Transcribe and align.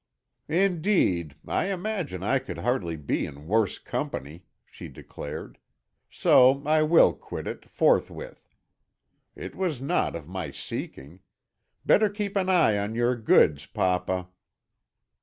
"Indeed, 0.49 1.35
I 1.47 1.65
imagine 1.65 2.23
I 2.23 2.39
could 2.39 2.57
hardly 2.57 2.95
be 2.97 3.27
in 3.27 3.45
worse 3.45 3.77
company," 3.77 4.45
she 4.65 4.87
declared. 4.87 5.59
"So 6.09 6.63
I 6.65 6.81
will 6.81 7.13
quit 7.13 7.45
it, 7.45 7.69
forthwith. 7.69 8.49
It 9.35 9.53
was 9.55 9.79
not 9.79 10.15
of 10.15 10.27
my 10.27 10.49
seeking. 10.49 11.19
Better 11.85 12.09
keep 12.09 12.35
an 12.35 12.49
eye 12.49 12.79
on 12.79 12.95
your 12.95 13.15
goods, 13.15 13.67
papa." 13.67 14.29